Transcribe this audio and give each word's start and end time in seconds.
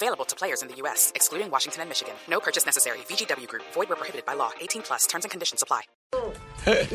Available 0.00 0.24
to 0.26 0.36
players 0.36 0.62
in 0.62 0.68
the 0.68 0.76
U.S., 0.82 1.10
excluding 1.16 1.50
Washington 1.50 1.82
and 1.82 1.88
Michigan. 1.88 2.14
No 2.28 2.38
purchase 2.38 2.64
necessary. 2.64 2.98
VGW 3.08 3.48
Group. 3.48 3.64
Void 3.74 3.88
where 3.88 3.96
prohibited 3.96 4.24
by 4.24 4.34
law. 4.34 4.50
18 4.60 4.82
plus. 4.82 5.08
Terms 5.08 5.24
and 5.24 5.30
conditions 5.32 5.60
apply. 5.60 5.82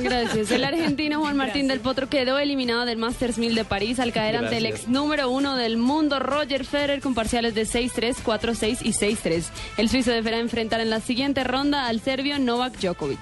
Gracias. 0.02 0.52
El 0.52 0.64
argentino 0.72 1.20
Juan 1.20 1.36
Martín 1.36 1.68
del 1.68 1.82
Potro 1.82 2.08
quedó 2.08 2.40
eliminado 2.40 2.86
del 2.86 2.98
Masters 2.98 3.38
1000 3.38 3.56
de 3.56 3.66
París 3.66 4.00
al 4.00 4.14
caer 4.14 4.38
ante 4.38 4.56
el 4.56 4.66
ex 4.68 4.88
número 4.88 5.30
uno 5.30 5.58
del 5.58 5.76
mundo, 5.76 6.20
Roger 6.20 6.64
Federer, 6.64 7.02
con 7.02 7.14
parciales 7.14 7.56
de 7.56 7.64
6-3, 7.64 8.24
4-6 8.24 8.78
y 8.84 8.94
6-3. 8.94 9.44
El 9.78 9.90
suizo 9.90 10.12
deberá 10.12 10.38
enfrentar 10.40 10.80
en 10.80 10.90
la 10.90 11.02
siguiente 11.02 11.44
ronda 11.44 11.88
al 11.88 12.00
serbio 12.00 12.40
Novak 12.40 12.80
Djokovic. 12.80 13.20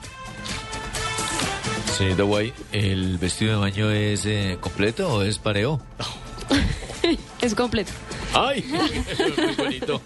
Señorita 1.98 2.24
Guay, 2.24 2.54
¿el 2.72 3.18
vestido 3.18 3.54
de 3.54 3.58
baño 3.58 3.90
es 3.90 4.28
eh, 4.28 4.58
completo 4.62 5.12
o 5.12 5.24
es 5.24 5.40
pareo? 5.40 5.82
Es 7.42 7.56
completo. 7.56 7.92
¡Ay! 8.34 8.66
Eso 9.12 9.24
es 9.26 9.38
muy 9.38 9.56
bonito. 9.56 10.02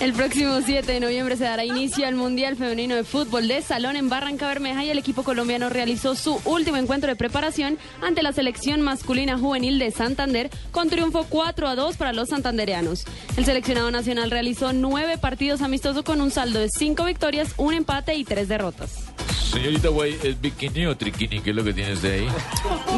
El 0.00 0.12
próximo 0.12 0.60
7 0.64 0.92
de 0.92 1.00
noviembre 1.00 1.36
se 1.36 1.44
dará 1.44 1.64
inicio 1.64 2.06
al 2.06 2.14
Mundial 2.14 2.56
Femenino 2.56 2.94
de 2.94 3.02
Fútbol 3.02 3.48
de 3.48 3.62
Salón 3.62 3.96
en 3.96 4.08
Barranca 4.08 4.46
Bermeja 4.46 4.84
y 4.84 4.90
el 4.90 4.98
equipo 4.98 5.24
colombiano 5.24 5.68
realizó 5.68 6.14
su 6.14 6.40
último 6.44 6.76
encuentro 6.76 7.10
de 7.10 7.16
preparación 7.16 7.78
ante 8.00 8.22
la 8.22 8.32
selección 8.32 8.80
masculina 8.80 9.36
juvenil 9.38 9.78
de 9.80 9.90
Santander 9.90 10.50
con 10.70 10.88
triunfo 10.88 11.26
4 11.28 11.66
a 11.66 11.74
2 11.74 11.96
para 11.96 12.12
los 12.12 12.28
santandereanos. 12.28 13.04
El 13.36 13.44
seleccionado 13.44 13.90
nacional 13.90 14.30
realizó 14.30 14.72
nueve 14.72 15.18
partidos 15.18 15.62
amistosos 15.62 16.04
con 16.04 16.20
un 16.20 16.30
saldo 16.30 16.60
de 16.60 16.68
cinco 16.68 17.04
victorias, 17.04 17.54
un 17.56 17.74
empate 17.74 18.14
y 18.14 18.24
tres 18.24 18.46
derrotas. 18.48 19.08
Señorita 19.50 19.88
Guay, 19.88 20.18
¿es 20.22 20.40
bikini 20.40 20.86
o 20.86 20.96
triquini? 20.96 21.40
¿Qué 21.40 21.50
es 21.50 21.56
lo 21.56 21.64
que 21.64 21.72
tienes 21.72 22.02
de 22.02 22.12
ahí? 22.12 22.28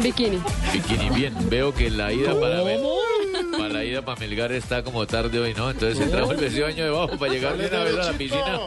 Bikini. 0.03 0.37
Bikini, 0.73 1.09
bien. 1.09 1.33
Veo 1.49 1.73
que 1.73 1.89
la 1.89 2.11
ida 2.11 2.37
para 2.39 2.61
ver, 2.61 2.79
para 3.61 3.73
la 3.73 3.85
ida 3.85 4.01
para 4.01 4.19
Melgar 4.19 4.51
está 4.53 4.81
como 4.81 5.05
tarde 5.05 5.39
hoy, 5.39 5.53
¿no? 5.53 5.69
Entonces 5.69 5.99
se 5.99 6.07
trajo 6.07 6.31
el 6.31 6.37
vestido 6.37 6.65
de 6.65 6.73
debajo 6.73 7.15
para 7.19 7.31
llegar 7.31 7.57
de 7.57 7.67
una 7.67 7.83
vez 7.83 7.93
a 7.93 8.11
la 8.11 8.17
piscina. 8.17 8.59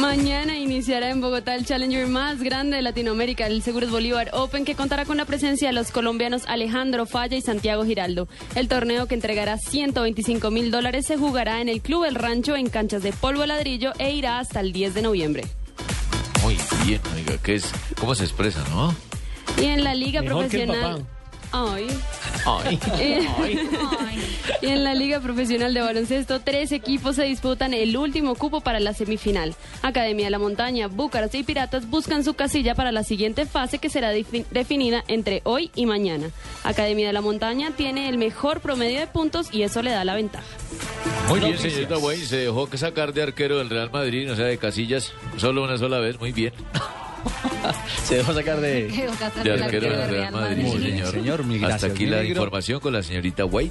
Mañana 0.00 0.58
iniciará 0.58 1.08
en 1.08 1.22
Bogotá 1.22 1.54
el 1.54 1.64
Challenger 1.64 2.06
más 2.06 2.42
grande 2.42 2.76
de 2.76 2.82
Latinoamérica, 2.82 3.46
el 3.46 3.62
Seguros 3.62 3.90
Bolívar 3.90 4.30
Open, 4.34 4.66
que 4.66 4.74
contará 4.74 5.06
con 5.06 5.16
la 5.16 5.24
presencia 5.24 5.68
de 5.68 5.72
los 5.72 5.92
colombianos 5.92 6.42
Alejandro 6.46 7.06
Falla 7.06 7.38
y 7.38 7.40
Santiago 7.40 7.84
Giraldo. 7.86 8.28
El 8.54 8.68
torneo 8.68 9.06
que 9.06 9.14
entregará 9.14 9.56
125 9.56 10.50
mil 10.50 10.70
dólares 10.70 11.06
se 11.06 11.16
jugará 11.16 11.62
en 11.62 11.70
el 11.70 11.80
Club 11.80 12.04
El 12.04 12.16
Rancho 12.16 12.56
en 12.56 12.68
canchas 12.68 13.02
de 13.02 13.12
polvo 13.12 13.46
ladrillo 13.46 13.92
e 13.98 14.10
irá 14.10 14.40
hasta 14.40 14.60
el 14.60 14.72
10 14.72 14.92
de 14.92 15.02
noviembre. 15.02 15.44
Muy 16.42 16.58
bien, 16.84 17.00
oiga, 17.14 17.38
¿qué 17.42 17.54
es? 17.54 17.72
¿Cómo 17.98 18.14
se 18.14 18.24
expresa, 18.24 18.62
no? 18.68 18.94
Y 19.56 19.66
en 19.66 19.84
la 19.84 19.94
Liga 19.94 20.20
Mejor 20.20 20.48
que 20.48 20.62
el 20.62 20.68
Profesional. 20.68 21.06
Ay. 21.52 21.86
Ay. 22.46 22.78
Y 24.60 24.66
en 24.68 24.84
la 24.84 24.94
Liga 24.94 25.20
Profesional 25.20 25.72
de 25.74 25.80
Baloncesto, 25.80 26.40
tres 26.40 26.72
equipos 26.72 27.16
se 27.16 27.24
disputan 27.24 27.74
el 27.74 27.96
último 27.96 28.34
cupo 28.34 28.60
para 28.60 28.80
la 28.80 28.92
semifinal. 28.94 29.54
Academia 29.82 30.26
de 30.26 30.30
la 30.30 30.38
Montaña, 30.38 30.86
Búcaros 30.88 31.34
y 31.34 31.42
Piratas 31.42 31.88
buscan 31.88 32.24
su 32.24 32.34
casilla 32.34 32.74
para 32.74 32.92
la 32.92 33.02
siguiente 33.04 33.46
fase 33.46 33.78
que 33.78 33.88
será 33.90 34.12
defi- 34.14 34.44
definida 34.50 35.04
entre 35.08 35.40
hoy 35.44 35.70
y 35.74 35.86
mañana. 35.86 36.28
Academia 36.64 37.06
de 37.06 37.12
la 37.12 37.20
Montaña 37.20 37.72
tiene 37.76 38.08
el 38.08 38.18
mejor 38.18 38.60
promedio 38.60 39.00
de 39.00 39.06
puntos 39.06 39.48
y 39.52 39.62
eso 39.62 39.82
le 39.82 39.90
da 39.90 40.04
la 40.04 40.14
ventaja. 40.14 40.44
Muy 41.28 41.40
bien, 41.40 41.58
señorita 41.58 41.96
Guay, 41.96 42.18
se 42.20 42.36
dejó 42.36 42.68
que 42.68 42.76
sacar 42.78 43.12
de 43.14 43.22
arquero 43.22 43.58
del 43.58 43.70
Real 43.70 43.90
Madrid, 43.90 44.30
o 44.30 44.36
sea, 44.36 44.44
de 44.46 44.58
casillas, 44.58 45.12
solo 45.36 45.62
una 45.64 45.78
sola 45.78 45.98
vez, 45.98 46.18
muy 46.20 46.32
bien. 46.32 46.52
Se 48.04 48.16
dejó 48.16 48.34
sacar 48.34 48.60
de... 48.60 48.84
De 49.44 49.52
arquero 49.52 49.96
del 49.96 50.08
Real 50.10 50.32
Madrid, 50.32 50.62
sí, 50.64 50.70
Muy 50.70 50.78
bien, 50.78 50.90
señor. 50.96 51.10
señor, 51.12 51.44
mil 51.44 51.64
Hasta 51.64 51.86
aquí 51.88 52.06
la 52.06 52.18
negro. 52.18 52.30
información 52.30 52.80
con 52.80 52.92
la 52.92 53.02
señorita 53.02 53.44
Guay. 53.44 53.70